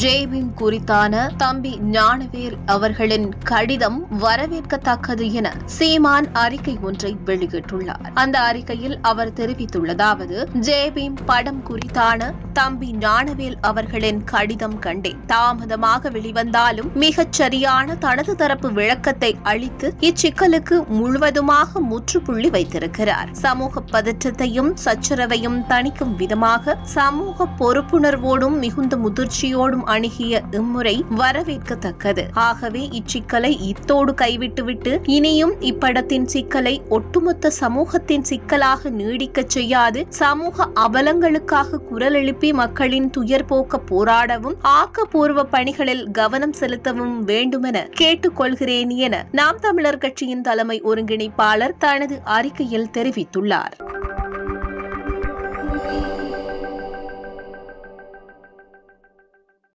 [0.00, 8.10] ஜேபிம் குறித்தான தம்பி ஞானவேல் அவர்களின் கடிதம் வரவேற்கத்தக்கது என சீமான் அறிக்கை ஒன்றை வெளியிட்டுள்ளார்.
[8.14, 17.32] அந்த அறிக்கையில் அவர் தெரிவித்துள்ளதாவது ஜேபீம் படம் குறித்தான தம்பி ஞானவேல் அவர்களின் கடிதம் கண்டே தாமதமாக வெளிவந்தாலும் மிகச்
[17.32, 23.28] சரியான தனது தரப்பு விளக்கத்தை அளித்து இச்சிக்கலுக்கு முழுவதுமாக முற்றுப்புள்ளி வைத்திருக்கிறார்.
[23.32, 32.24] சமூக பதற்றத்தையும் சச்சரவையும் தணிக்கும் விதமாக சமூக பொறுப்புணர்வோடும் மிகுந்த முதிர்ச்சியோடும் அணுகிய இம்முறை வரவேற்கத்தக்கது.
[32.32, 40.06] ஆகவே இச்சிக்கலை இத்தோடு கைவிட்டுவிட்டு இனியும் இப்படத்தின் சிக்கலை ஒட்டுமொத்த சமூகத்தின் சிக்கலாக நீடிக்கச் செய்யாது.
[40.08, 49.24] சமூக அவலங்களுக்காக குரல் எழுப்பி மக்களின் துயர் போக்க போராடவும் ஆக்கப்பூர்வ பணிகளில் கவனம் செலுத்தவும் வேண்டுமென கேட்டுக்கொள்கிறேன் என
[49.32, 53.76] நாம் தமிழர் கட்சியின் தலைமை ஒருங்கிணைப்பாளர் தனது அறிக்கையில் தெரிவித்துள்ளார்.